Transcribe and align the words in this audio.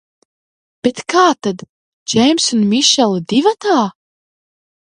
"Bet 0.85 1.01
kā 1.13 1.25
tad 1.47 1.61
"Džims 2.13 2.49
un 2.57 2.65
Mišela 2.73 3.23
divatā"?" 3.35 3.77